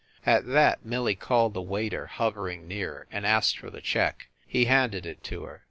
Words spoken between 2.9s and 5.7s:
and asked for the check. He handed it to her.